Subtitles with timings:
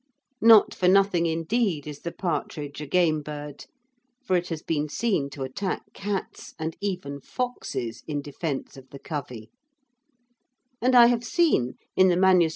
[0.41, 3.67] Not for nothing indeed is the partridge a game bird,
[4.25, 8.97] for it has been seen to attack cats, and even foxes, in defence of the
[8.97, 9.51] covey;
[10.81, 12.49] and I have seen, in the MS.